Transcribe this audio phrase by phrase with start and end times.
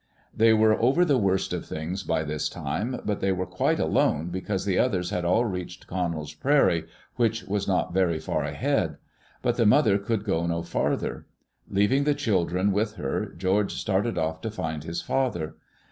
[0.35, 4.29] They were over the worst of things by this time, but they were quite alone
[4.29, 6.85] because the others had all reached Connell's prairie,
[7.17, 8.97] which was not very far ahead.
[9.43, 11.27] But the mother could go no farther.
[11.69, 15.55] Leaving the children with her, George started off to find his father.